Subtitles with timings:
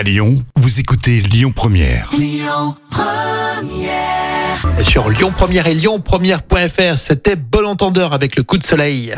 [0.00, 2.10] À Lyon, vous écoutez Lyon Première.
[4.78, 9.14] Et sur Lyon Première et Lyon Première.fr, c'était Bon Entendeur avec le coup de soleil.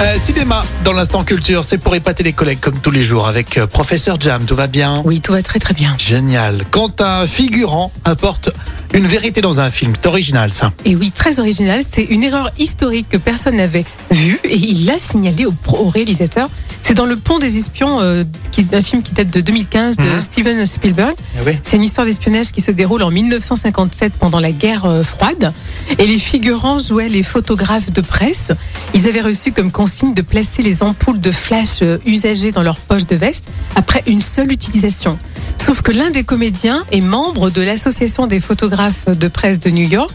[0.00, 3.56] Euh, cinéma, dans l'instant culture, c'est pour épater les collègues comme tous les jours avec
[3.58, 4.94] euh, Professeur Jam, tout va bien?
[5.04, 5.94] Oui, tout va très très bien.
[5.98, 6.64] Génial.
[6.72, 8.50] Quand un figurant apporte
[8.94, 10.72] une vérité dans un film, c'est original ça.
[10.84, 11.84] Et oui, très original.
[11.88, 15.88] C'est une erreur historique que personne n'avait vue et il l'a signalé au, pro- au
[15.90, 16.48] réalisateur.
[16.84, 19.96] C'est dans Le Pont des Espions, euh, qui est un film qui date de 2015
[19.96, 20.20] de Mhm.
[20.20, 21.14] Steven Spielberg.
[21.36, 21.58] Eh oui.
[21.62, 25.52] C'est une histoire d'espionnage qui se déroule en 1957 pendant la guerre euh, froide.
[25.98, 28.48] Et les figurants jouaient les photographes de presse.
[28.94, 32.76] Ils avaient reçu comme consigne de placer les ampoules de flash euh, usagées dans leur
[32.76, 33.44] poche de veste
[33.76, 35.18] après une seule utilisation.
[35.58, 39.88] Sauf que l'un des comédiens est membre de l'association des photographes de presse de New
[39.88, 40.10] York.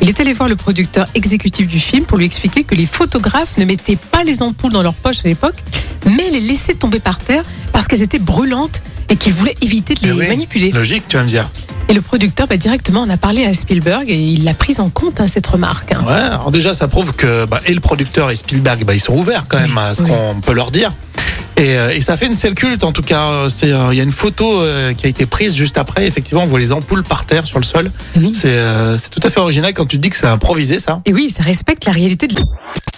[0.00, 3.56] Il est allé voir le producteur exécutif du film pour lui expliquer que les photographes
[3.58, 5.54] ne mettaient pas les ampoules dans leur poche à l'époque,
[6.06, 10.00] mais les laissaient tomber par terre parce qu'elles étaient brûlantes et qu'ils voulaient éviter de
[10.02, 10.28] les Eh oui.
[10.28, 10.70] manipuler.
[10.70, 11.48] Logique, tu vas me dire.
[11.88, 14.88] Et le producteur, bah, directement, on a parlé à Spielberg et il l'a prise en
[14.88, 15.92] compte, hein, cette remarque.
[15.92, 16.02] hein.
[16.06, 19.14] Ouais, alors déjà, ça prouve que bah, et le producteur et Spielberg, bah, ils sont
[19.14, 20.08] ouverts quand même à ce oui.
[20.10, 20.90] qu'on peut leur dire.
[21.56, 23.28] Et, euh, et ça fait une scène culte en tout cas.
[23.28, 26.06] Euh, c'est, euh, Il y a une photo euh, qui a été prise juste après.
[26.06, 27.92] Effectivement, on voit les ampoules par terre sur le sol.
[28.32, 31.00] C'est euh, tout à fait original quand tu te dis que c'est improvisé ça.
[31.04, 32.34] Et oui, ça respecte la réalité de